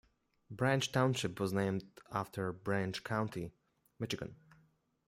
Branch 0.49 0.91
Township 0.91 1.39
was 1.39 1.53
named 1.53 1.83
after 2.11 2.51
Branch 2.51 3.03
County, 3.03 3.53
Michigan. 3.99 4.35